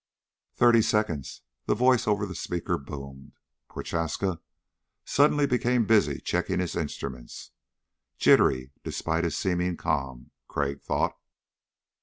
"Thirty 0.55 0.81
seconds...." 0.81 1.43
The 1.67 1.75
voice 1.75 2.07
over 2.07 2.25
the 2.25 2.33
speaker 2.33 2.79
boomed. 2.79 3.33
Prochaska 3.69 4.41
suddenly 5.05 5.45
became 5.45 5.85
busy 5.85 6.19
checking 6.19 6.57
his 6.57 6.75
instruments. 6.75 7.51
Jittery 8.17 8.71
despite 8.83 9.25
his 9.25 9.37
seeming 9.37 9.77
calm, 9.77 10.31
Crag 10.47 10.81
thought. 10.81 11.15